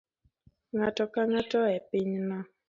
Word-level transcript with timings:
Ng'ato 0.73 1.03
ka 1.13 1.21
ng'ato 1.29 1.59
e 1.75 1.77
pinyno 1.89 2.39